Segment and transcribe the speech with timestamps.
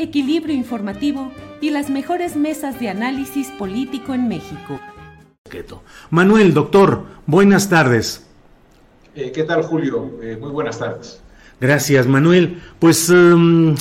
[0.00, 4.80] equilibrio informativo y las mejores mesas de análisis político en México.
[6.10, 8.26] Manuel, doctor, buenas tardes.
[9.14, 10.18] Eh, ¿Qué tal, Julio?
[10.22, 11.20] Eh, muy buenas tardes.
[11.60, 12.62] Gracias, Manuel.
[12.78, 13.74] Pues, um,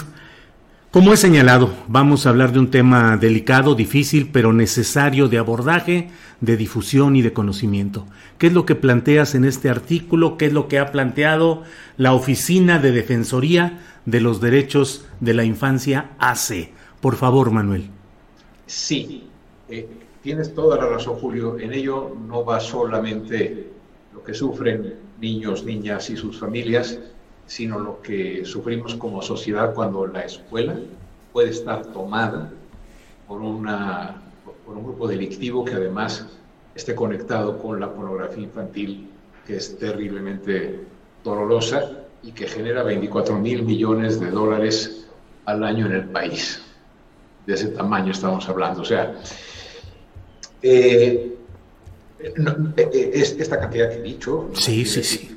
[0.91, 6.09] como he señalado, vamos a hablar de un tema delicado, difícil, pero necesario de abordaje,
[6.41, 8.07] de difusión y de conocimiento.
[8.39, 10.35] ¿Qué es lo que planteas en este artículo?
[10.35, 11.61] ¿Qué es lo que ha planteado
[11.97, 16.71] la Oficina de Defensoría de los Derechos de la Infancia AC?
[17.01, 17.89] Por favor, Manuel.
[18.65, 19.27] Sí,
[19.69, 19.87] eh,
[20.23, 21.59] tienes toda la razón, Julio.
[21.59, 23.69] En ello no va solamente
[24.11, 26.97] lo que sufren niños, niñas y sus familias,
[27.49, 30.75] sino lo que sufrimos como sociedad cuando la escuela
[31.33, 32.51] puede estar tomada
[33.27, 34.21] por, una,
[34.63, 36.27] por un grupo delictivo que además
[36.75, 39.09] esté conectado con la pornografía infantil,
[39.47, 40.81] que es terriblemente
[41.23, 45.07] dolorosa y que genera 24 mil millones de dólares
[45.45, 46.61] al año en el país.
[47.47, 48.83] De ese tamaño estamos hablando.
[48.83, 49.15] O sea,
[50.61, 51.35] eh,
[52.19, 54.51] eh, esta cantidad que he dicho.
[54.53, 55.28] Sí, sí, sí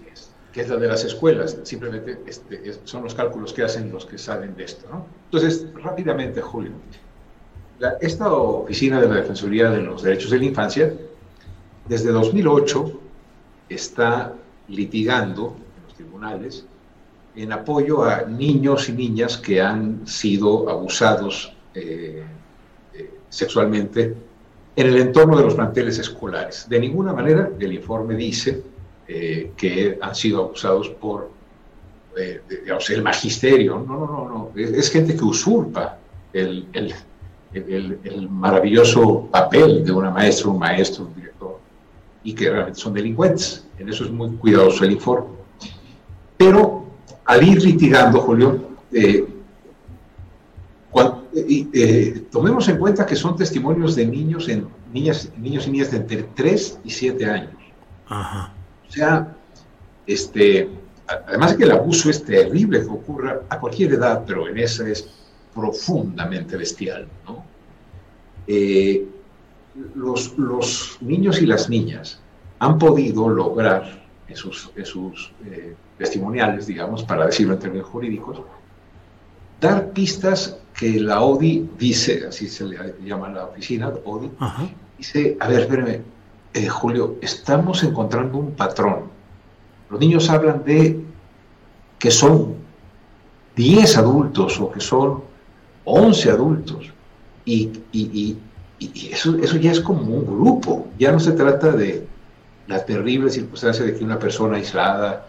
[0.53, 4.19] que es la de las escuelas, simplemente este, son los cálculos que hacen los que
[4.19, 4.87] saben de esto.
[4.91, 5.07] ¿no?
[5.25, 6.73] Entonces, rápidamente, Julio,
[8.01, 10.93] esta oficina de la Defensoría de los Derechos de la Infancia,
[11.89, 13.01] desde 2008,
[13.69, 14.35] está
[14.69, 16.65] litigando en los tribunales
[17.35, 22.23] en apoyo a niños y niñas que han sido abusados eh,
[22.93, 24.15] eh, sexualmente
[24.77, 26.67] en el entorno de los planteles escolares.
[26.69, 28.63] De ninguna manera, el informe dice
[29.15, 31.29] eh, que han sido acusados por
[32.17, 33.85] eh, digamos, el magisterio.
[33.87, 34.51] No, no, no, no.
[34.57, 35.99] Es, gente que usurpa
[36.33, 36.95] el, el,
[37.53, 41.59] el, maravilloso papel de una maestra, un maestro, un director,
[42.25, 43.67] y que realmente son delincuentes.
[43.79, 45.27] En eso es muy cuidadoso el informe.
[46.39, 46.87] Pero
[47.27, 49.27] al ir litigando, Julio, eh,
[52.31, 56.23] tomemos en cuenta que son testimonios de niños, en, niñas, niños y niñas de entre
[56.23, 57.53] 3 y 7 años.
[58.09, 58.55] Ajá.
[58.93, 59.35] O sea,
[60.07, 60.69] este,
[61.27, 64.87] además de que el abuso es terrible que ocurra a cualquier edad, pero en esa
[64.87, 65.09] es
[65.55, 67.43] profundamente bestial, ¿no?
[68.47, 69.07] Eh,
[69.95, 72.21] los, los, niños y las niñas
[72.59, 78.43] han podido lograr en sus, sus eh, testimoniales, digamos, para decirlo en términos jurídicos,
[79.59, 84.31] dar pistas que la ODI dice, así se le llama la oficina, ODI,
[84.99, 86.03] dice, a ver, espérame,
[86.55, 89.11] eh, Julio, estamos encontrando un patrón.
[89.91, 91.01] Los niños hablan de
[91.99, 92.55] que son
[93.57, 95.23] 10 adultos o que son
[95.85, 96.93] 11 adultos.
[97.45, 97.71] Y,
[99.11, 100.89] eso, eso ya es como un grupo.
[100.99, 102.07] Ya no se trata de
[102.67, 105.27] la terrible circunstancia de que una persona aislada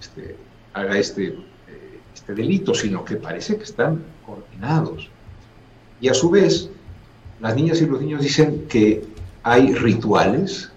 [0.00, 0.36] este,
[0.72, 5.08] haga este, eh, este delito, sino que parece que están coordinados.
[6.00, 6.70] Y a su vez,
[7.40, 9.04] las niñas y los niños dicen que
[9.42, 10.72] hay rituales,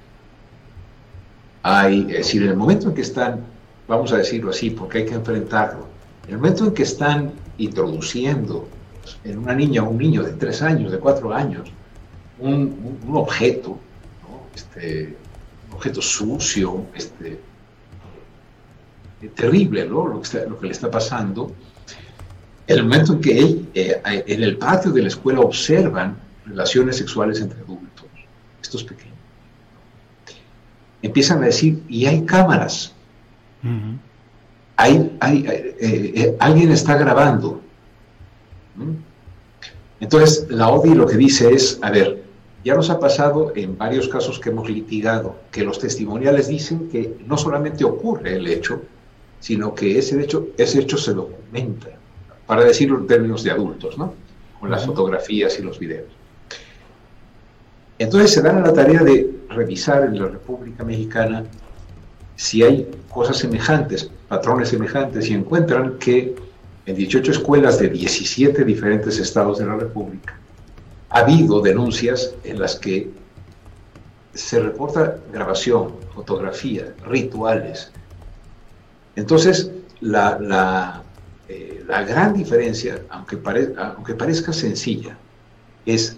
[1.64, 3.42] hay, es decir, en el momento en que están,
[3.88, 5.88] vamos a decirlo así, porque hay que enfrentarlo,
[6.26, 8.68] en el momento en que están introduciendo
[9.24, 11.70] en una niña o un niño de tres años, de cuatro años,
[12.40, 13.80] un, objeto,
[14.54, 15.16] este,
[15.70, 17.40] un objeto sucio, este,
[19.36, 21.52] terrible, Lo, que lo, que le está pasando,
[22.68, 27.42] el momento en que él, eh, en el patio de la escuela observan relaciones sexuales
[27.42, 28.06] entre adultos,
[28.62, 29.07] estos pequeños.
[31.08, 32.94] Empiezan a decir, y hay cámaras.
[34.76, 37.62] hay, hay eh, eh, alguien está grabando.
[40.02, 42.24] Entonces, la ODI lo que dice es, a ver,
[42.66, 47.16] ya nos ha pasado en varios casos que hemos litigado, que los testimoniales dicen que
[47.26, 48.82] no solamente ocurre el hecho,
[49.40, 51.88] sino que ese hecho, ese hecho se documenta,
[52.46, 54.14] para decirlo en términos de adultos, ¿no?
[54.60, 56.12] Con las fotografías y los videos.
[57.98, 61.44] Entonces se dan a la tarea de revisar en la República Mexicana
[62.36, 66.36] si hay cosas semejantes, patrones semejantes, y encuentran que
[66.86, 70.38] en 18 escuelas de 17 diferentes estados de la República
[71.10, 73.10] ha habido denuncias en las que
[74.34, 77.92] se reporta grabación, fotografía, rituales.
[79.16, 81.04] Entonces, la, la,
[81.50, 83.40] eh, gran diferencia, aunque,
[83.78, 85.18] aunque parezca sencilla,
[85.88, 86.18] es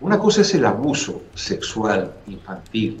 [0.00, 3.00] una cosa es el abuso sexual infantil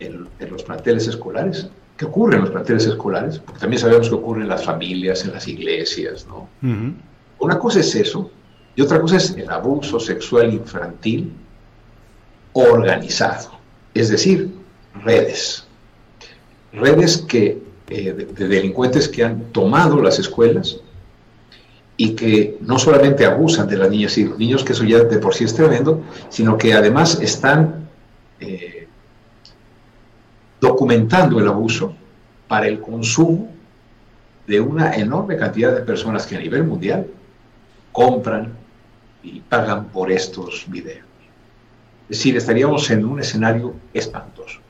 [0.00, 4.42] en, los planteles escolares, que ocurre en los planteles escolares, porque también sabemos que ocurre
[4.42, 6.48] en las familias, en las iglesias, ¿no?
[7.38, 8.30] Una cosa es eso,
[8.74, 11.32] y otra cosa es el abuso sexual infantil
[12.52, 13.52] organizado,
[13.94, 14.50] es decir,
[15.04, 15.66] redes.
[16.72, 20.80] Redes que, eh, de delincuentes que han tomado las escuelas,
[21.96, 25.18] y que no solamente abusan de las niñas y los niños, que eso ya de
[25.18, 27.88] por sí es tremendo, sino que además están
[28.40, 28.88] eh,
[30.60, 31.94] documentando el abuso
[32.48, 33.52] para el consumo
[34.46, 37.06] de una enorme cantidad de personas que a nivel mundial
[37.92, 38.52] compran
[39.22, 41.06] y pagan por estos videos.
[42.08, 44.60] Es decir, estaríamos en un escenario espantoso.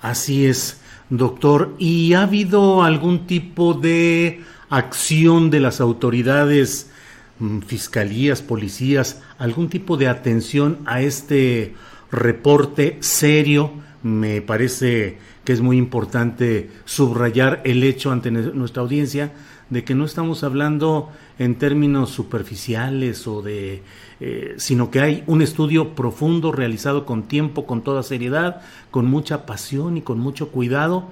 [0.00, 1.74] Así es, doctor.
[1.78, 6.90] ¿Y ha habido algún tipo de acción de las autoridades,
[7.38, 11.74] mm, fiscalías, policías, algún tipo de atención a este
[12.10, 13.72] reporte serio.
[14.02, 19.32] Me parece que es muy importante subrayar el hecho ante nuestra audiencia
[19.70, 23.82] de que no estamos hablando en términos superficiales o de
[24.20, 29.44] eh, sino que hay un estudio profundo realizado con tiempo, con toda seriedad, con mucha
[29.44, 31.08] pasión y con mucho cuidado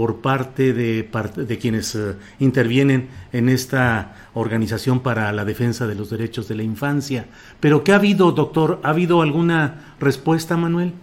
[0.00, 1.06] por parte de,
[1.36, 6.62] de quienes eh, intervienen en esta organización para la defensa de los derechos de la
[6.62, 7.26] infancia.
[7.60, 8.80] Pero ¿qué ha habido, doctor?
[8.82, 10.94] ¿Ha habido alguna respuesta, Manuel?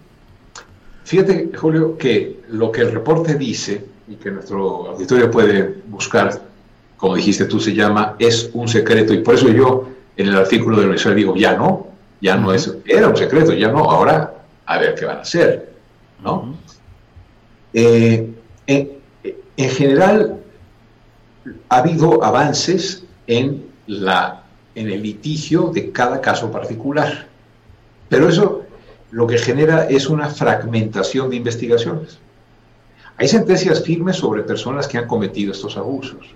[1.04, 6.32] Fíjate, Julio, que lo que el reporte dice y que nuestro auditorio puede buscar,
[6.96, 9.14] como dijiste tú, se llama Es un secreto.
[9.14, 11.86] Y por eso yo en el artículo de la universidad digo, ya no,
[12.20, 15.72] ya no es, era un secreto, ya no, ahora a ver qué van a hacer.
[16.20, 16.56] ¿no?
[18.68, 19.00] En,
[19.56, 20.40] general,
[21.70, 27.26] ha habido avances en el litigio de cada caso particular,
[28.10, 28.62] pero eso
[29.10, 32.18] lo que genera es una fragmentación de investigaciones.
[33.16, 36.26] Hay sentencias firmes sobre personas que han cometido estos abusos,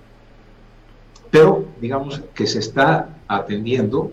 [1.30, 4.10] pero digamos que se está atendiendo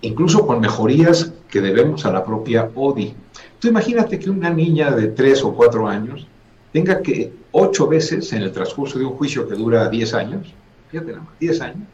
[0.00, 3.14] incluso con mejorías que debemos a la propia ODI.
[3.60, 6.26] Tú imagínate que una niña de 3 o 4 años
[6.72, 10.54] tenga que ocho veces en el transcurso de un juicio que dura 10 años,
[10.90, 11.88] fíjate nada más, 10 años,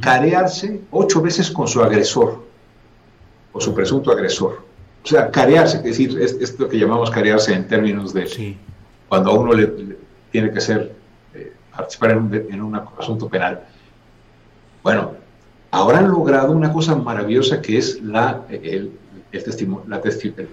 [0.00, 2.44] carearse ocho veces con su agresor
[3.52, 4.62] o su presunto agresor.
[5.04, 8.56] O sea, carearse, es decir, es, lo que llamamos carearse en términos de
[9.08, 9.96] cuando a uno le,
[10.30, 10.92] tiene que ser,
[11.34, 13.64] eh, participar en un, asunto penal.
[14.82, 15.12] Bueno,
[15.70, 18.92] ahora han logrado una cosa maravillosa que es la, el,
[19.32, 20.02] testimonio, la el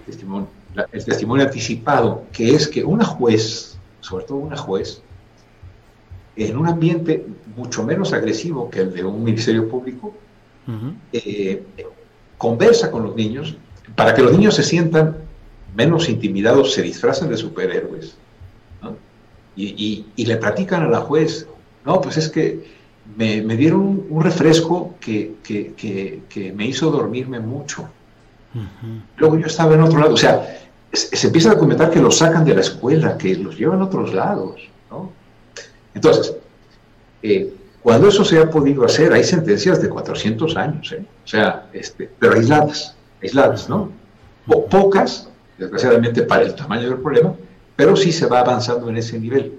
[0.06, 0.48] testimonio
[0.92, 5.02] el testimonio anticipado, que es que una juez, sobre todo una juez,
[6.36, 7.26] en un ambiente
[7.56, 10.14] mucho menos agresivo que el de un ministerio público,
[11.12, 11.62] eh,
[12.36, 13.56] conversa con los niños
[13.94, 15.16] para que los niños se sientan
[15.76, 18.16] menos intimidados, se disfrazan de superhéroes
[19.56, 21.46] y, le platican a la juez,
[21.84, 22.64] no, pues es que
[23.16, 27.88] me, dieron un, refresco que, que, me hizo dormirme mucho.
[29.16, 30.65] Luego yo estaba en otro lado, o sea,
[30.96, 34.14] se empieza a comentar que los sacan de la escuela, que los llevan a otros
[34.14, 34.60] lados.
[34.90, 35.12] ¿no?
[35.94, 36.34] Entonces,
[37.22, 41.04] eh, cuando eso se ha podido hacer, hay sentencias de 400 años, ¿eh?
[41.24, 43.92] o sea, este, pero aisladas, aisladas, ¿no?
[44.48, 47.34] O pocas, desgraciadamente para el tamaño del problema,
[47.76, 49.58] pero sí se va avanzando en ese nivel.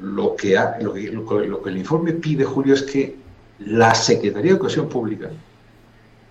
[0.00, 0.36] Lo
[0.80, 3.16] lo que el informe pide, Julio, es que
[3.58, 5.30] la Secretaría de Educación Pública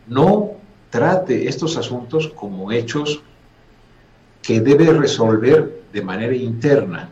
[0.07, 0.51] no
[0.89, 3.21] trate estos asuntos como hechos
[4.47, 7.09] que debe resolver de manera interna,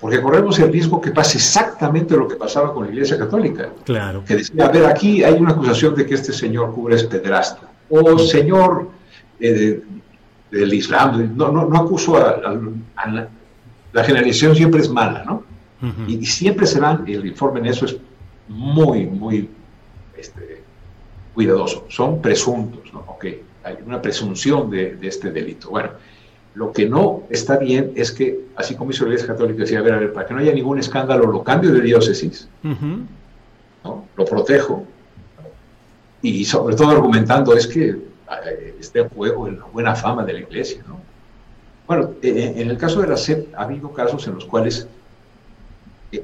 [0.00, 3.70] porque corremos el riesgo que pase exactamente lo que pasaba con la Iglesia Católica.
[3.84, 4.24] Claro.
[4.24, 7.70] Que decía, a ver, aquí hay una acusación de que este señor cubre es pederasta,
[7.88, 8.90] o señor
[9.38, 9.80] eh,
[10.50, 13.28] del Islam, no, no, no acuso a, la,
[13.92, 15.44] la, generalización siempre es mala, ¿no?
[16.08, 17.96] y, siempre serán, el informe en eso es
[18.48, 19.48] muy, muy
[20.16, 20.64] este,
[21.32, 21.86] cuidadoso.
[21.90, 23.04] Son presuntos, ¿no?
[23.06, 23.24] Ok,
[23.62, 25.70] hay una presunción de, este delito.
[25.70, 25.90] Bueno,
[26.56, 29.82] lo que no está bien es que, así como hizo la Iglesia Católica, decía, a
[29.82, 32.48] ver, a ver, para que no haya ningún escándalo, lo cambio de diócesis,
[33.84, 34.06] ¿no?
[34.16, 34.86] lo protejo,
[36.22, 40.40] y sobre todo argumentando es que eh, esté en juego la buena fama de la
[40.40, 40.98] Iglesia, ¿no?
[41.86, 44.88] Bueno, eh, eh, en el caso de la SEP ha habido casos en los cuales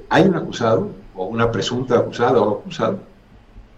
[0.08, 3.00] hay un acusado o una presunta acusada o acusado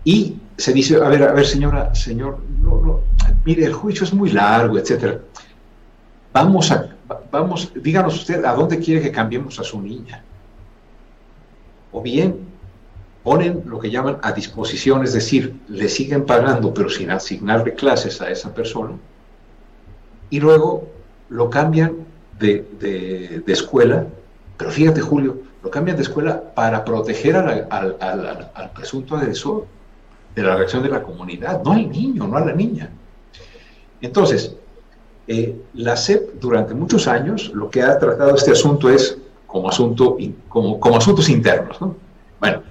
[0.04, 3.00] y se dice, a ver, a ver, señora, señor, no, no,
[3.44, 5.18] mire, el juicio es muy largo, etcétera.
[6.34, 6.88] Vamos a,
[7.30, 10.20] vamos, díganos usted a dónde quiere que cambiemos a su niña.
[11.92, 12.40] O bien
[13.22, 18.20] ponen lo que llaman a disposición, es decir, le siguen pagando pero sin asignarle clases
[18.20, 18.94] a esa persona,
[20.28, 20.88] y luego
[21.28, 22.04] lo cambian
[22.40, 24.04] de, escuela,
[24.56, 29.66] pero fíjate Julio, lo cambian de escuela para proteger al, presunto agresor
[30.34, 32.90] de la reacción de la comunidad, no al niño, no a la niña.
[34.00, 34.56] Entonces,
[35.26, 39.16] eh, la SEP durante muchos años lo que ha tratado este asunto es
[39.46, 40.16] como, asunto,
[40.48, 41.80] como, como asuntos internos.
[41.80, 41.96] ¿no?
[42.40, 42.62] Bueno,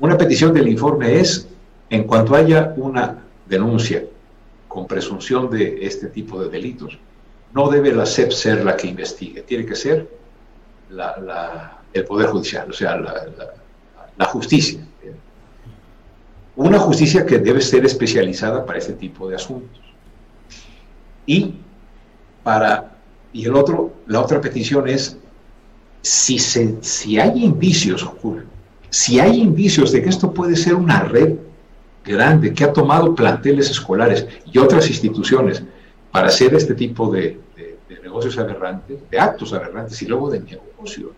[0.00, 1.48] una petición del informe es,
[1.90, 4.04] en cuanto haya una denuncia
[4.66, 6.98] con presunción de este tipo de delitos,
[7.52, 10.08] no debe la SEP ser la que investigue, tiene que ser
[11.92, 14.84] el Poder Judicial, o sea, la, justicia.
[16.56, 19.80] Una justicia que debe ser especializada para este tipo de asuntos.
[21.26, 21.54] Y
[22.44, 22.94] para
[23.32, 25.16] y el otro, la otra petición es
[26.02, 28.08] si, se, si hay indicios,
[28.90, 31.34] si hay indicios de que esto puede ser una red
[32.04, 35.64] grande que ha tomado planteles escolares y otras instituciones
[36.12, 37.40] para hacer este tipo de,
[38.04, 41.12] negocios aberrantes, de actos aberrantes y luego de negocio.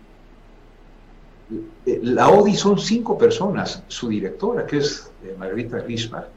[1.85, 6.29] Eh, la ODI son cinco personas, su directora, que es eh, Margarita Grismar,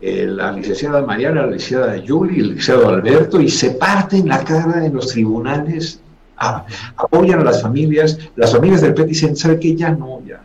[0.00, 4.84] eh, la licenciada Mariana, la licenciada Yuli, el licenciado Alberto, y se parten la cara
[4.84, 6.00] en los tribunales,
[6.96, 9.76] apoyan a las familias, las familias del PET dicen, ¿sabe qué?
[9.76, 10.40] Ya no, ya,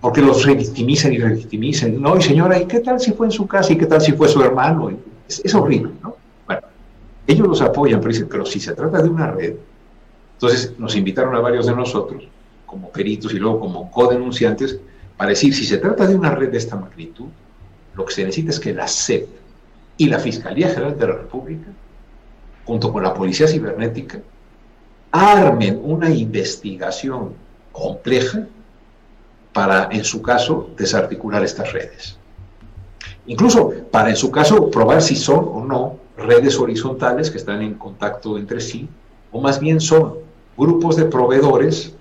[0.00, 2.00] porque los revictimizan y revictimizan.
[2.00, 3.72] No, y señora, ¿y qué tal si fue en su casa?
[3.72, 4.90] ¿Y qué tal si fue su hermano?
[5.28, 6.16] Es, horrible, ¿no?
[6.46, 6.62] Bueno,
[7.26, 9.56] ellos los apoyan, pero dicen, pero si se trata de una red,
[10.34, 12.24] entonces nos invitaron a varios de nosotros,
[12.64, 14.80] como peritos y luego como codenunciantes,
[15.16, 17.26] para decir, si se trata de una red de esta magnitud,
[17.94, 19.28] lo que se necesita es que la SEP
[19.96, 21.66] y la Fiscalía General de la República,
[22.64, 24.20] junto con la Policía Cibernética,
[25.10, 27.34] armen una investigación
[27.72, 28.46] compleja
[29.52, 32.16] para, en su caso, desarticular estas redes.
[33.26, 37.74] Incluso para, en su caso, probar si son o no redes horizontales que están en
[37.74, 38.88] contacto entre sí,
[39.32, 40.14] o más bien son
[40.56, 41.94] grupos de proveedores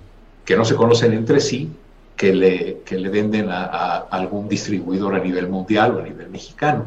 [0.45, 1.71] que no se conocen entre sí,
[2.19, 6.83] que le, que le venden a, algún distribuidor a nivel mundial o a nivel mexicano.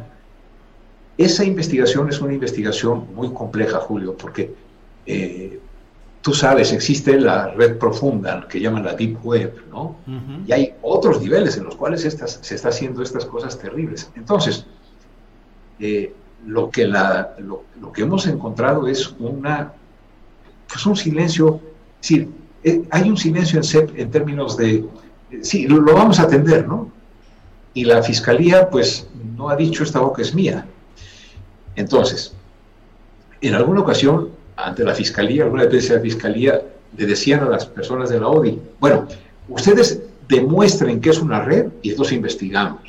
[1.17, 4.53] Esa investigación es una investigación muy compleja, Julio, porque
[5.07, 5.59] eh,
[6.21, 9.95] tú sabes, existe la red profunda que llaman la Deep Web, ¿no?
[10.45, 14.11] Y hay otros niveles en los cuales se está haciendo estas cosas terribles.
[14.15, 14.67] Entonces,
[15.79, 16.13] eh,
[16.45, 19.73] lo, que la, lo, que hemos encontrado es una,
[20.67, 21.59] pues un silencio,
[22.03, 22.29] es decir,
[22.63, 24.85] eh, hay un silencio en CEP en términos de,
[25.41, 26.91] sí, lo, vamos a atender, ¿no?
[27.73, 30.65] Y la fiscalía, pues, no ha dicho esta boca es mía.
[31.75, 32.33] Entonces,
[33.41, 36.61] en alguna ocasión ante la fiscalía, alguna vez la fiscalía,
[36.95, 39.07] le decían a las personas de la ODI, bueno,
[39.49, 42.81] ustedes demuestren que es una red y entonces investigamos.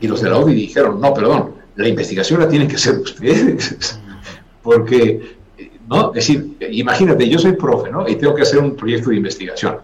[0.00, 3.98] Y los de la ODI dijeron, no, perdón, la investigación la tienen que hacer ustedes.
[4.62, 5.36] Porque,
[5.88, 6.08] ¿no?
[6.14, 8.08] Es decir, imagínate, yo soy profe, ¿no?
[8.08, 9.78] Y tengo que hacer un proyecto de investigación.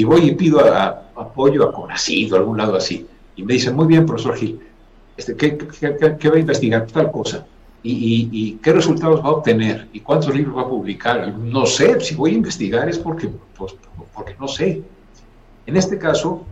[0.00, 3.06] Y voy y pido apoyo a CONACID o algún lado así.
[3.36, 4.58] Y me dicen, muy bien, profesor Gil,
[5.16, 5.56] este, ¿qué,
[6.18, 6.86] qué va a investigar?
[6.86, 7.46] Tal cosa
[7.82, 11.36] y, qué resultados va a obtener y cuántos libros va a publicar.
[11.38, 13.74] No sé, si voy a investigar es porque, pues,
[14.14, 14.82] porque no sé.
[15.66, 16.44] En este caso,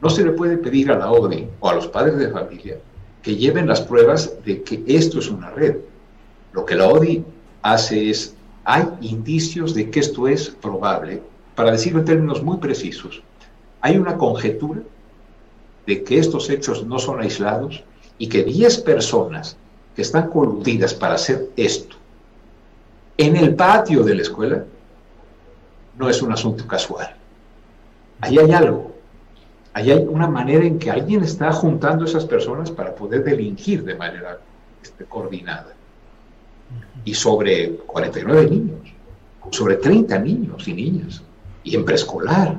[0.00, 2.78] no se le puede pedir a la ODE o a los padres de familia
[3.22, 5.76] que lleven las pruebas de que esto es una red.
[6.52, 7.22] Lo que la ODI
[7.62, 11.22] hace es, hay indicios de que esto es probable,
[11.60, 13.22] para decirlo en términos muy precisos,
[13.82, 14.80] hay una conjetura
[15.86, 17.84] de que estos hechos no son aislados
[18.16, 19.58] y que 10 personas
[19.94, 21.96] que están coludidas para hacer esto
[23.18, 24.64] en el patio de la escuela,
[25.98, 27.14] no es un asunto casual.
[28.22, 28.94] Ahí hay algo.
[29.74, 33.84] Ahí hay una manera en que alguien está juntando a esas personas para poder delinquir
[33.84, 34.38] de manera
[34.82, 35.74] este, coordinada.
[37.04, 38.80] Y sobre 49 niños,
[39.50, 41.22] sobre 30 niños y niñas,
[41.64, 42.58] y en preescolar.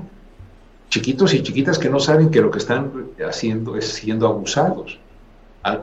[0.90, 2.92] chiquitos y chiquitas que no saben que lo que están
[3.28, 5.00] haciendo es siendo abusados.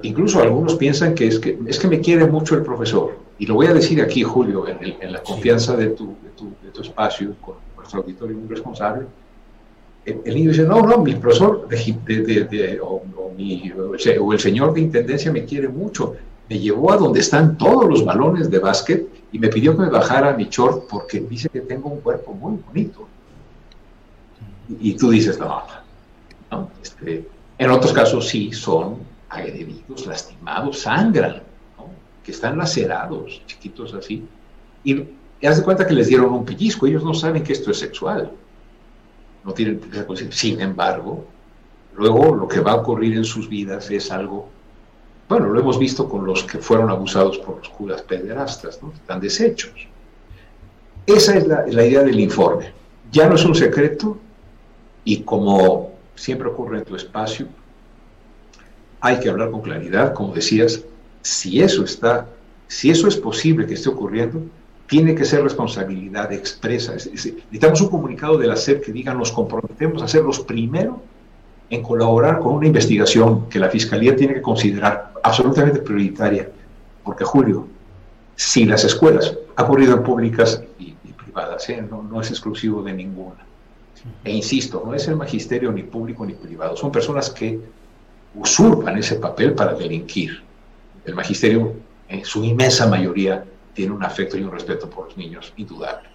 [0.03, 3.17] incluso algunos piensan que es, que es que me quiere mucho el profesor.
[3.39, 6.17] Y lo voy a decir aquí, Julio, en, la confianza de tu,
[6.63, 9.07] de tu, espacio, con nuestro auditorio muy responsable.
[10.05, 13.03] El, niño dice, no, no, mi profesor de, o,
[14.21, 16.17] o el señor de intendencia me quiere mucho.
[16.49, 19.91] Me llevó a donde están todos los balones de básquet y me pidió que me
[19.91, 23.07] bajara mi short porque dice que tengo un cuerpo muy bonito.
[24.81, 25.63] Y, tú dices, no,
[26.51, 26.71] no.
[26.83, 27.27] Este,
[27.59, 31.43] en otros casos sí son agredidos, lastimados, sangran,
[32.23, 34.27] que están lacerados, chiquitos así.
[34.85, 35.05] Y
[35.47, 38.31] haz de cuenta que les dieron un pellizco, ellos no saben que esto es sexual.
[39.45, 39.81] No tienen,
[40.31, 41.25] sin embargo,
[41.97, 44.49] luego lo que va a ocurrir en sus vidas es algo
[45.29, 48.93] bueno, lo hemos visto con los que fueron abusados por los curas pederastas, ¿no?
[48.93, 49.87] Están deshechos.
[51.07, 52.73] Esa es la, idea del informe.
[53.11, 54.19] Ya no es un secreto
[55.05, 57.47] y como siempre ocurre en tu espacio,
[59.01, 60.83] hay que hablar con claridad, como decías,
[61.23, 62.27] si eso está,
[62.67, 64.43] si eso es posible que esté ocurriendo,
[64.87, 66.95] tiene que ser responsabilidad expresa.
[66.95, 70.97] necesitamos un comunicado de la SEP que diga nos comprometemos a ser los primeros
[71.71, 76.49] en colaborar con una investigación que la Fiscalía tiene que considerar absolutamente prioritaria,
[77.05, 77.67] porque Julio,
[78.37, 81.85] si las escuelas, ha ocurrido en públicas y, privadas, ¿eh?
[81.89, 83.45] no, no es exclusivo de ninguna,
[84.25, 87.61] e insisto, no es el magisterio ni público ni privado, son personas que
[88.35, 90.43] usurpan ese papel para delinquir.
[91.05, 91.75] El magisterio,
[92.09, 93.45] en su inmensa mayoría,
[93.75, 96.09] tiene un afecto y un respeto por los niños, indudable.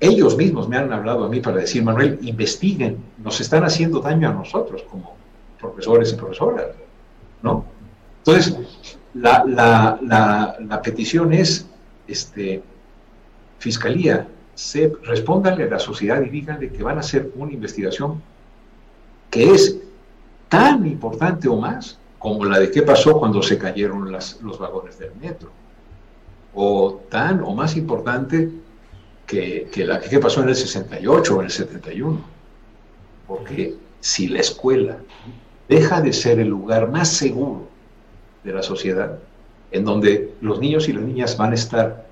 [0.00, 4.28] Ellos mismos me han hablado a mí para decir, Manuel, investiguen, nos están haciendo daño
[4.28, 5.16] a nosotros como
[5.60, 6.68] profesores y profesoras,
[7.42, 7.64] ¿no?
[8.28, 8.58] Entonces,
[9.14, 9.42] la,
[10.60, 11.66] la, petición es,
[12.06, 12.62] este,
[13.58, 18.22] Fiscalía, se, respóndanle a la sociedad y díganle que van a hacer una investigación
[19.30, 19.78] que es
[20.50, 24.98] tan importante o más como la de qué pasó cuando se cayeron las, los vagones
[24.98, 25.50] del metro,
[26.54, 28.50] o tan o más importante
[29.26, 32.20] que, que la que pasó en el 68 o en el 71.
[33.26, 34.98] Porque si la escuela
[35.66, 37.77] deja de ser el lugar más seguro
[38.44, 39.18] de la sociedad,
[39.70, 42.06] en donde los niños y las niñas van a estar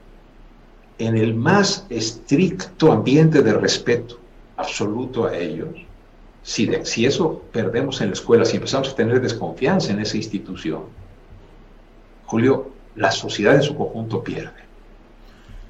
[0.98, 4.18] en el más estricto ambiente de respeto
[4.56, 5.68] absoluto a ellos,
[6.42, 10.82] si, si eso perdemos en la escuela, si empezamos a tener desconfianza en esa institución,
[12.26, 14.66] Julio, la sociedad en su conjunto pierde.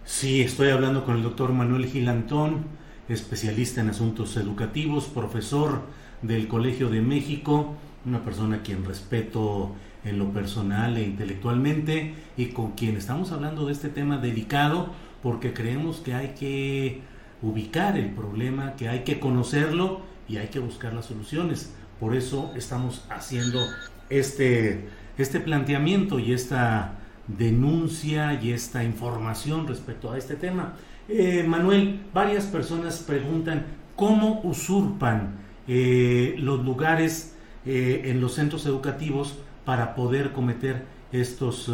[0.05, 2.65] Sí, estoy hablando con el doctor Manuel Gilantón,
[3.09, 5.81] especialista en asuntos educativos, profesor
[6.23, 9.73] del Colegio de México, una persona a quien respeto
[10.07, 14.91] en lo personal e intelectualmente y con quien estamos hablando de este tema delicado
[15.23, 17.03] porque creemos que hay que
[17.43, 21.75] ubicar el problema, que hay que conocerlo y hay que buscar las soluciones.
[22.01, 23.61] Por eso estamos haciendo
[24.09, 24.89] este,
[25.19, 30.75] este planteamiento y esta denuncia y esta información respecto a este tema.
[31.09, 33.67] Eh, Manuel, varias personas preguntan
[33.97, 41.71] cómo usurpan eh, los lugares eh, en los centros educativos para poder cometer estos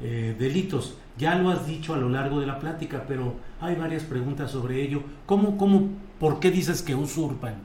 [0.00, 0.96] delitos.
[1.18, 4.82] Ya lo has dicho a lo largo de la plática, pero hay varias preguntas sobre
[4.82, 5.02] ello.
[5.26, 7.56] ¿Cómo, cómo, ¿Por qué dices que usurpan?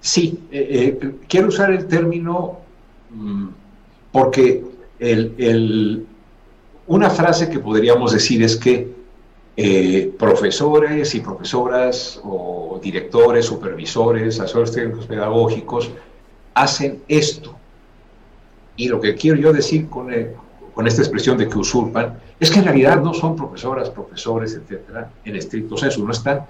[0.00, 0.40] Sí,
[1.28, 2.58] quiero usar el término
[3.10, 3.48] mm,
[4.10, 4.64] porque
[4.98, 6.06] el,
[6.86, 8.92] una frase que podríamos decir es que
[9.56, 15.90] eh, profesores y profesoras o directores, supervisores, asesores técnicos pedagógicos
[16.54, 17.54] hacen esto.
[18.76, 20.34] Y lo que quiero yo decir con, eh,
[20.74, 25.10] con esta expresión de que usurpan es que en realidad no son profesoras, profesores, etcétera,
[25.24, 26.46] en estricto senso, no están,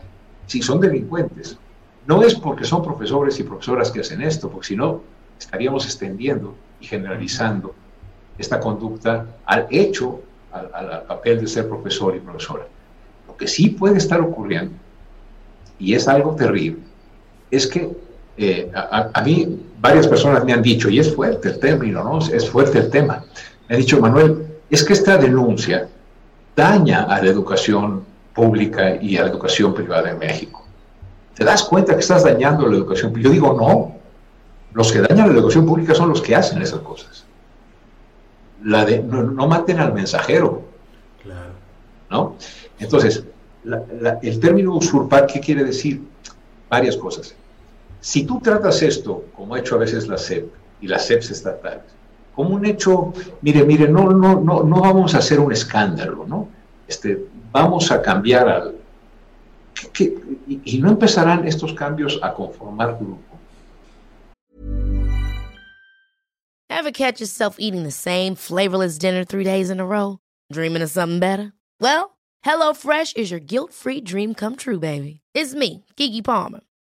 [0.46, 1.58] si son delincuentes.
[2.06, 5.02] No es porque son profesores y profesoras que hacen esto, porque si no
[5.38, 7.74] estaríamos extendiendo y generalizando
[8.38, 10.20] esta conducta al hecho
[10.52, 12.66] al, papel de ser profesor y profesora.
[13.26, 14.74] Lo que sí puede estar ocurriendo,
[15.78, 16.82] y es algo terrible,
[17.50, 17.90] es que
[18.36, 22.18] eh, a, mí varias personas me han dicho, y es fuerte el término, ¿no?
[22.18, 23.24] Es fuerte el tema.
[23.68, 25.88] Me han dicho, Manuel, es que esta denuncia
[26.56, 30.64] daña a la educación pública y a la educación privada en México.
[31.34, 33.14] ¿Te das cuenta que estás dañando la educación?
[33.14, 34.00] Yo digo, no.
[34.74, 37.26] Los que dañan la educación pública son los que hacen esas cosas
[38.64, 40.62] la de no, maten al mensajero.
[41.22, 41.52] Claro.
[42.10, 42.36] ¿No?
[42.78, 43.24] Entonces,
[44.22, 46.02] el término usurpar, ¿qué quiere decir?
[46.68, 47.34] Varias cosas.
[48.02, 51.84] Si tú tratas esto, como ha hecho a veces la SEP y las SEPs estatales,
[52.34, 53.12] como un hecho,
[53.42, 56.48] mire, mire, no, no, no, no vamos a hacer un escándalo, ¿no?
[56.88, 58.74] Este, vamos a cambiar al,
[60.00, 63.38] y, no empezarán estos cambios a conformar grupo.
[66.68, 70.18] Ever catch yourself eating the same flavorless dinner three days in a row?
[70.50, 71.52] Dreaming of something better?
[71.80, 75.20] Well, HelloFresh is your guilt-free dream come true, baby.
[75.34, 76.62] It's me, Kiki Palmer.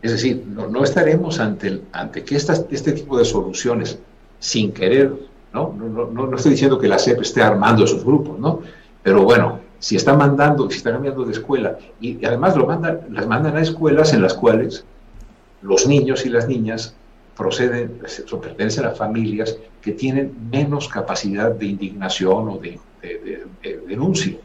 [0.00, 3.98] Es decir, no, estaremos ante, ante que este tipo de soluciones,
[4.38, 5.12] sin querer,
[5.52, 5.74] ¿no?
[5.76, 8.60] No, no, estoy diciendo que la SEP esté armando esos grupos, ¿no?
[9.02, 13.26] Pero bueno, si está mandando, si está cambiando de escuela, y, además lo mandan, las
[13.26, 14.84] mandan a escuelas en las cuales
[15.62, 16.94] los niños y las niñas
[17.36, 18.00] proceden
[18.40, 24.36] pertenecen a familias que tienen menos capacidad de indignación o de, de denuncia.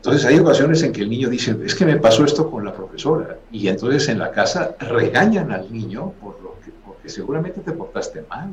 [0.00, 2.72] Entonces hay ocasiones en que el niño dice, es que me pasó esto con la
[2.72, 3.36] profesora.
[3.52, 8.24] Y entonces en la casa regañan al niño por lo que, porque seguramente te portaste
[8.30, 8.48] mal.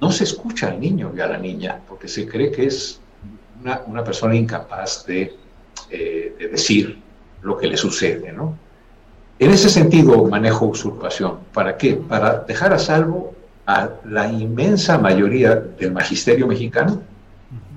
[0.00, 3.00] No se escucha al niño y a la niña, porque se cree que es
[3.86, 5.36] una, persona incapaz de,
[5.88, 6.98] eh, de, decir
[7.42, 8.32] lo que le sucede.
[8.32, 8.58] ¿no?
[9.38, 11.38] En ese sentido manejo usurpación.
[11.54, 11.94] ¿Para qué?
[11.94, 17.02] Para dejar a salvo a la inmensa mayoría del magisterio mexicano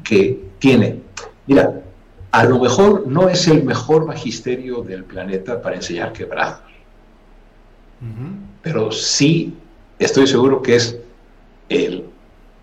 [0.03, 1.01] que tiene,
[1.45, 1.81] mira,
[2.31, 6.61] a lo mejor no es el mejor magisterio del planeta para enseñar quebrados,
[8.61, 9.53] pero sí
[9.99, 10.97] estoy seguro que es
[11.69, 12.05] el,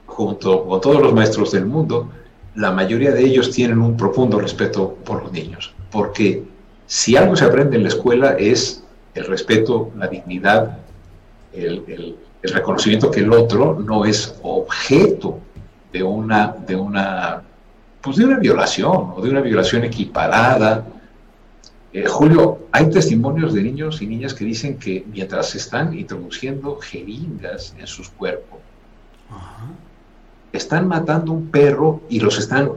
[0.07, 2.11] junto con todos los maestros del mundo,
[2.54, 6.42] la mayoría de ellos tienen un profundo respeto por los niños, porque
[6.87, 8.83] si algo se aprende en la escuela es
[9.14, 10.78] el respeto, la dignidad,
[11.52, 15.38] el, el reconocimiento que el otro no es objeto
[15.92, 17.42] de una, de una
[18.01, 20.85] pues de una violación o de una violación equiparada.
[21.93, 26.77] Eh, Julio, hay testimonios de niños y niñas que dicen que mientras se están introduciendo
[26.77, 28.59] jeringas en sus cuerpos,
[30.53, 32.71] están matando un perro y los están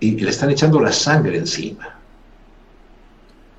[0.00, 1.96] y le están echando la sangre encima.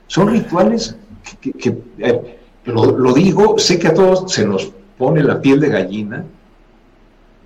[0.07, 0.95] Son rituales
[1.41, 6.23] que, eh, lo, digo, sé que a todos se nos pone la piel de gallina,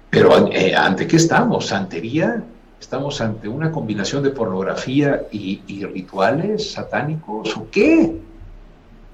[0.10, 1.68] pero eh, ¿ante qué estamos?
[1.68, 2.44] ¿Santería?
[2.84, 8.20] ¿Estamos ante una combinación de pornografía y, rituales satánicos o qué?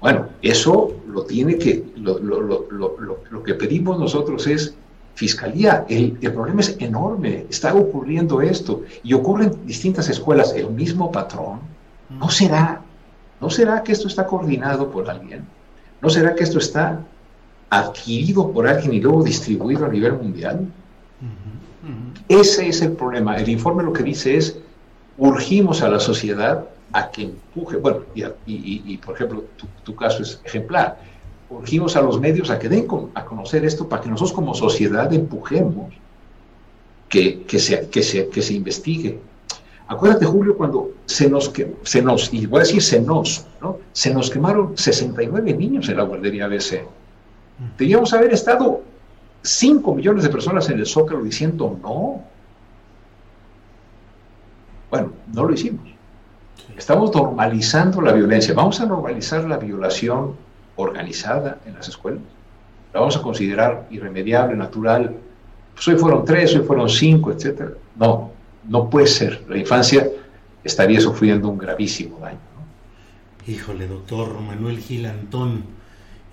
[0.00, 4.74] Bueno, eso lo tiene que, lo, que pedimos nosotros es
[5.14, 5.86] fiscalía.
[5.88, 11.12] El, el, problema es enorme, está ocurriendo esto y ocurre en distintas escuelas el mismo
[11.12, 11.60] patrón.
[12.08, 12.82] ¿No será,
[13.40, 15.46] no será que esto está coordinado por alguien?
[16.02, 16.98] ¿No será que esto está
[17.70, 20.66] adquirido por alguien y luego distribuido a nivel mundial?
[22.28, 23.36] Ese es el problema.
[23.36, 24.58] El informe lo que dice es,
[25.18, 28.00] urgimos a la sociedad a que empuje, bueno,
[28.46, 29.44] y, por ejemplo,
[29.84, 30.98] tu, caso es ejemplar,
[31.48, 35.12] urgimos a los medios a que den a conocer esto para que nosotros como sociedad
[35.12, 35.94] empujemos
[37.08, 39.18] que, que, se, que, se, que se investigue.
[39.88, 43.78] Acuérdate, Julio, cuando se nos, que, se nos, y voy a decir se nos, ¿no?
[43.92, 46.84] Se nos quemaron 69 niños en la guardería ABC.
[47.76, 48.82] Debíamos haber estado
[49.42, 52.22] 5 millones de personas en el Zócalo diciendo no.
[54.90, 55.88] Bueno, no lo hicimos.
[56.76, 58.54] Estamos normalizando la violencia.
[58.54, 60.34] Vamos a normalizar la violación
[60.76, 62.22] organizada en las escuelas.
[62.92, 65.14] La vamos a considerar irremediable, natural.
[65.74, 67.62] Pues hoy fueron tres, hoy fueron cinco, etc.
[67.96, 68.30] No,
[68.68, 69.44] no puede ser.
[69.48, 70.08] La infancia
[70.64, 72.38] estaría sufriendo un gravísimo daño.
[73.46, 75.79] Híjole, doctor Manuel Gil Antón.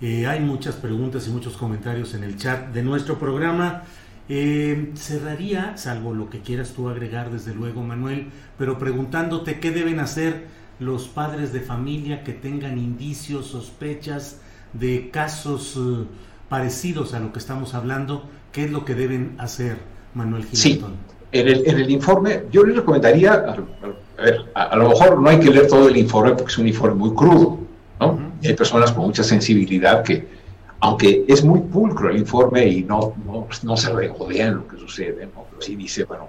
[0.00, 3.82] Eh, hay muchas preguntas y muchos comentarios en el chat de nuestro programa.
[4.28, 9.98] Eh, cerraría, salvo lo que quieras tú agregar, desde luego, Manuel, pero preguntándote qué deben
[10.00, 10.46] hacer
[10.78, 14.40] los padres de familia que tengan indicios, sospechas
[14.72, 16.04] de casos eh,
[16.48, 19.78] parecidos a lo que estamos hablando, ¿qué es lo que deben hacer,
[20.14, 20.86] Manuel Gilberto?
[20.86, 20.94] Sí,
[21.32, 25.40] en el, en el, informe, yo les recomendaría, a, ver, a, lo mejor no hay
[25.40, 27.58] que leer todo el informe porque es un informe muy crudo,
[27.98, 28.27] ¿no?
[28.44, 30.38] Hay personas con mucha sensibilidad que
[30.80, 33.14] aunque es muy pulcro el informe y no,
[33.62, 35.44] no, se regodea en lo que sucede, ¿no?
[35.50, 36.28] pero sí dice, bueno,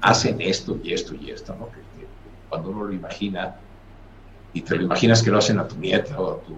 [0.00, 1.66] hacen esto y esto y esto, ¿no?
[1.70, 1.80] que,
[2.48, 3.56] cuando uno lo imagina
[4.52, 6.54] y te lo imaginas que lo hacen a tu nieta o a tu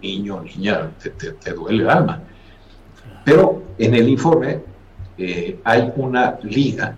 [0.00, 2.22] niño o niña, te, duele el alma.
[3.22, 4.60] Pero en el informe
[5.18, 6.96] eh, hay una liga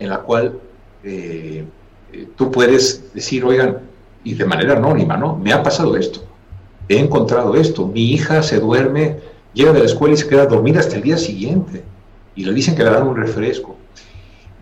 [0.00, 0.58] en la cual
[1.04, 1.64] eh,
[2.12, 3.78] eh, tú puedes decir, oigan,
[4.26, 5.36] y de manera anónima, ¿no?
[5.36, 6.20] Me ha pasado esto,
[6.88, 9.20] he encontrado esto, mi hija se duerme,
[9.54, 11.84] llega de la escuela y se queda dormida hasta el día siguiente,
[12.34, 13.76] y le dicen que le dan un refresco.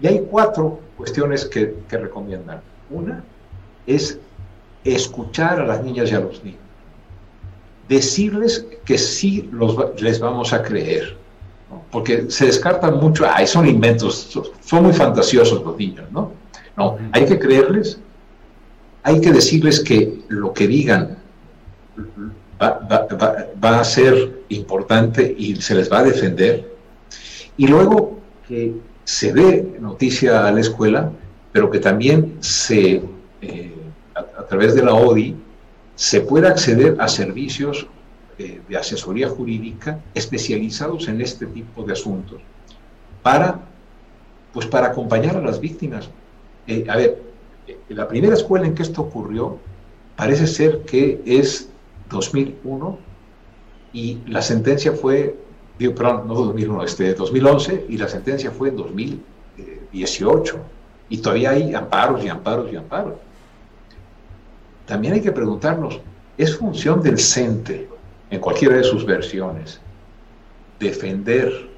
[0.02, 2.60] Y hay cuatro cuestiones que, que recomiendan.
[2.90, 3.24] Una
[3.86, 4.18] es
[4.84, 6.60] escuchar a las niñas y a los niños,
[7.88, 11.16] decirles que sí los, les vamos a creer,
[11.90, 16.32] porque se descartan mucho, ay, son inventos, son muy fantasiosos los niños, ¿no?
[16.76, 17.98] No, hay que creerles,
[19.04, 21.18] hay que decirles que lo que digan
[22.60, 26.74] va, a ser importante y se les va a defender.
[27.58, 31.12] Y luego que se dé noticia a la escuela,
[31.52, 33.02] pero que también se,
[33.42, 33.74] eh,
[34.14, 35.36] a, través de la ODI,
[35.94, 37.86] se pueda acceder a servicios
[38.38, 42.40] eh, de asesoría jurídica especializados en este tipo de asuntos
[43.22, 43.60] para,
[44.54, 46.08] pues para acompañar a las víctimas.
[46.66, 47.33] Eh, a ver,
[47.88, 49.58] la primera escuela en que esto ocurrió
[50.16, 51.68] parece ser que es
[52.10, 52.98] 2001
[53.92, 55.36] y la sentencia fue,
[55.78, 60.58] digo, perdón, no 2001, este, 2011 y la sentencia fue en 2018
[61.08, 63.14] y todavía hay amparos y amparos y amparos.
[64.86, 66.00] También hay que preguntarnos,
[66.36, 67.88] ¿es función del CENTE
[68.30, 69.80] en cualquiera de sus versiones,
[70.78, 71.70] defender,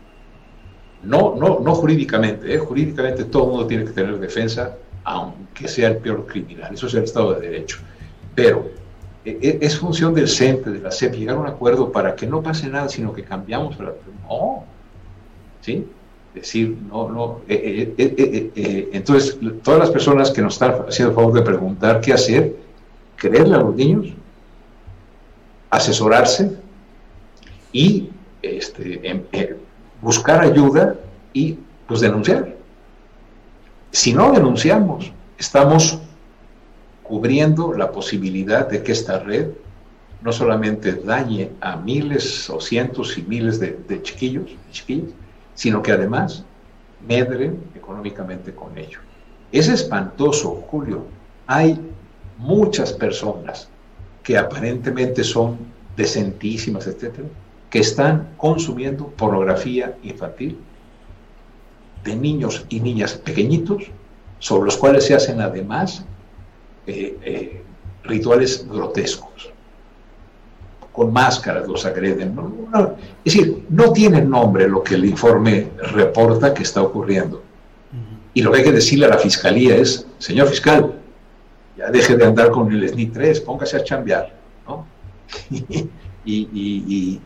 [1.03, 2.59] no, no, no jurídicamente, ¿eh?
[2.59, 7.05] jurídicamente todo mundo tiene que tener defensa, aunque sea el peor criminal, eso es el
[7.05, 7.79] Estado de Derecho,
[8.35, 8.69] pero
[9.25, 12.27] e, e, es función del CENTE, de la CEP, llegar a un acuerdo para que
[12.27, 14.65] no pase nada, sino que cambiamos, no,
[15.61, 15.87] ¿sí?
[16.35, 22.01] Decir, no, no, eh, entonces todas las personas que nos están haciendo favor de preguntar
[22.01, 22.57] qué hacer,
[23.15, 24.09] creerle a los niños,
[25.71, 26.51] asesorarse
[27.73, 28.11] y
[28.43, 29.57] este, em, eh,
[30.03, 30.97] buscar ayuda
[31.33, 32.56] y pues denunciar.
[33.97, 35.99] Si no denunciamos, estamos
[37.03, 39.49] cubriendo la posibilidad de que esta red
[40.21, 45.13] no solamente dañe a miles o cientos y miles de, chiquillos, chiquillos,
[45.55, 46.45] sino que además
[47.09, 48.99] medren económicamente con ello.
[49.51, 51.07] Es espantoso, Julio.
[51.47, 51.81] Hay
[52.37, 53.67] muchas personas
[54.23, 55.57] que aparentemente son
[55.97, 57.29] decentísimas, etcétera,
[57.71, 60.59] que están consumiendo pornografía infantil
[62.07, 63.83] de niños y niñas pequeñitos,
[64.39, 66.05] sobre los cuales se hacen además
[66.87, 67.63] eh, eh,
[68.05, 69.51] rituales grotescos.
[70.93, 72.39] Con máscaras los agreden.
[73.25, 77.43] es decir, no tiene nombre lo que el informe reporta que está ocurriendo.
[78.33, 80.95] Y lo que hay que decirle a la fiscalía es, señor fiscal,
[81.77, 84.35] ya deje de andar con el SNI 3, póngase a chambear,
[84.67, 84.87] ¿no?
[86.25, 87.21] y,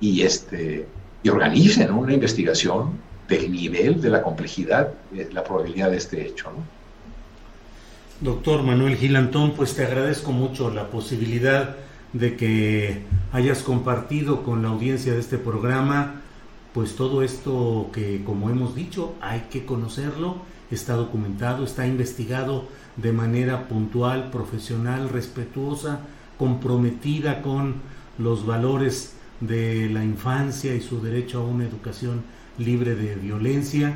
[0.00, 0.86] y, este,
[1.22, 6.50] y organicen una investigación del nivel, de la complejidad, de la probabilidad de este hecho,
[6.50, 6.82] ¿no?
[8.20, 11.76] Doctor Manuel Gilantón, pues te agradezco mucho la posibilidad
[12.12, 16.20] de que hayas compartido con la audiencia de este programa,
[16.72, 20.36] pues todo esto que, como hemos dicho, hay que conocerlo,
[20.70, 26.00] está documentado, está investigado de manera puntual, profesional, respetuosa,
[26.38, 27.74] comprometida con
[28.18, 32.22] los valores de la infancia y su derecho a una educación
[32.58, 33.94] libre de violencia.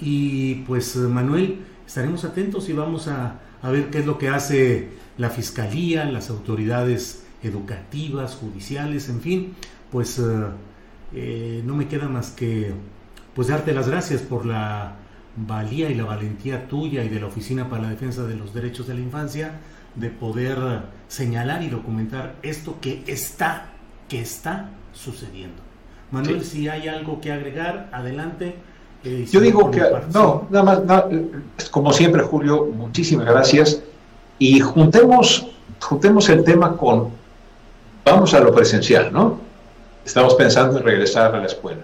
[0.00, 4.88] Y pues Manuel, estaremos atentos y vamos a, ver qué es lo que hace
[5.18, 9.54] la Fiscalía, las autoridades educativas, judiciales, en fin,
[9.90, 10.22] pues eh,
[11.14, 12.72] eh, no me queda más que
[13.34, 14.96] pues darte las gracias por la
[15.36, 18.86] valía y la valentía tuya y de la Oficina para la Defensa de los Derechos
[18.86, 19.60] de la Infancia
[19.94, 20.58] de poder
[21.08, 23.66] señalar y documentar esto que está,
[24.08, 25.71] que está sucediendo.
[26.12, 28.54] Manuel, si hay algo que agregar, adelante.
[29.02, 31.04] Eh, Yo digo que, no, nada más,
[31.70, 33.82] como siempre, Julio, muchísimas gracias.
[34.38, 35.48] Y juntemos,
[35.80, 37.08] juntemos el tema con,
[38.04, 39.40] vamos a lo presencial, ¿no?
[40.04, 41.82] Estamos pensando en regresar a la escuela.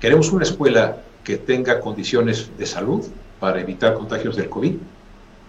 [0.00, 3.04] Queremos una escuela que tenga condiciones de salud
[3.40, 4.76] para evitar contagios del COVID.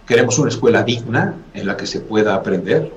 [0.06, 2.90] Queremos una escuela digna en la que se pueda aprender.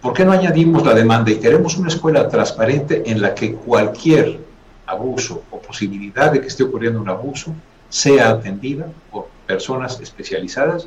[0.00, 4.38] ¿Por qué no añadimos la demanda y queremos una escuela transparente en la que cualquier
[4.86, 7.52] abuso o posibilidad de que esté ocurriendo un abuso
[7.88, 10.86] sea atendida por personas especializadas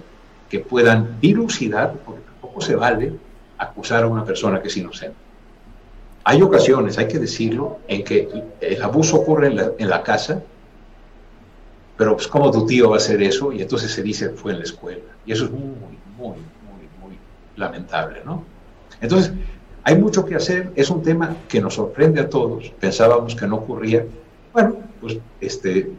[0.50, 3.13] que puedan dilucidar, porque tampoco se vale
[3.58, 5.17] acusar a una persona que es inocente.
[6.24, 8.30] hay ocasiones, hay que decirlo, en que
[8.62, 9.47] el abuso ocurre
[9.78, 10.41] en la, casa,
[11.97, 14.60] pero pues cómo tu tío va a hacer eso y entonces se dice fue en
[14.60, 15.02] la escuela.
[15.26, 15.62] Y eso es muy,
[16.17, 16.38] muy, muy,
[17.02, 17.17] muy
[17.56, 18.43] lamentable, ¿no?
[19.02, 19.34] Entonces,
[19.84, 23.58] hay mucho que hacer, es un tema que nos sorprende a todos, pensábamos que no
[23.58, 24.06] ocurría.
[24.54, 25.92] Bueno, pues este,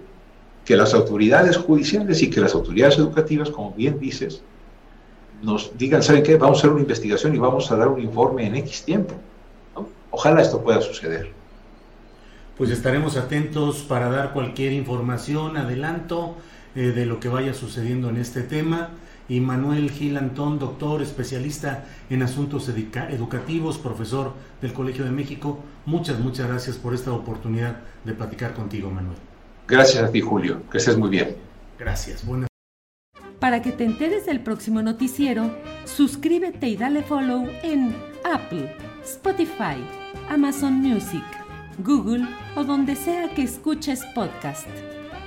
[0.64, 4.42] que las autoridades judiciales y que las autoridades educativas, como bien dices,
[5.42, 6.36] nos digan, ¿saben qué?
[6.36, 9.14] Vamos a hacer una investigación y vamos a dar un informe en X tiempo.
[10.10, 11.30] Ojalá esto pueda suceder.
[12.56, 16.36] Pues estaremos atentos para dar cualquier información, adelanto
[16.76, 18.90] eh, de lo que vaya sucediendo en este tema.
[19.28, 26.18] Y Manuel Gil Antón, doctor, especialista en asuntos educativos, profesor del Colegio de México, muchas,
[26.18, 29.16] muchas gracias por esta oportunidad de platicar contigo, Manuel.
[29.66, 30.62] Gracias a ti, Julio.
[30.70, 31.36] Que estés muy bien.
[31.78, 32.24] Gracias.
[32.26, 32.48] Buenas
[33.38, 35.50] Para que te enteres del próximo noticiero,
[35.84, 39.76] suscríbete y dale follow en Apple, Spotify,
[40.28, 41.24] Amazon Music,
[41.78, 44.68] Google o donde sea que escuches podcast.